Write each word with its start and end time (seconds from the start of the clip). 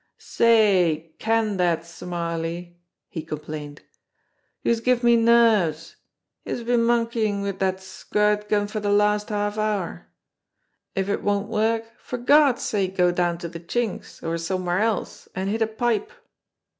"Say, 0.17 1.13
can 1.19 1.57
dat, 1.57 1.85
Smarly!" 1.85 2.79
he 3.11 3.21
complained. 3.21 3.81
"Youse 4.63 4.79
give 4.79 5.03
me 5.03 5.15
nerves. 5.15 5.95
Youse've 6.43 6.65
been 6.65 6.81
monkeyin' 6.81 7.43
wid 7.43 7.59
dat 7.59 7.79
squirt 7.81 8.49
gun 8.49 8.65
for 8.65 8.79
de 8.79 8.89
last 8.89 9.29
half 9.29 9.59
hour. 9.59 10.07
If 10.95 11.07
it 11.07 11.21
won't 11.21 11.49
work, 11.49 11.83
for 11.99 12.17
Gawd's 12.17 12.63
sake 12.63 12.97
go 12.97 13.11
Jown 13.13 13.37
to 13.41 13.47
de 13.47 13.59
Chink's, 13.59 14.23
or 14.23 14.39
somewhere 14.39 14.79
else, 14.79 15.27
and 15.35 15.51
hit 15.51 15.61
a 15.61 15.67
pipe." 15.67 16.11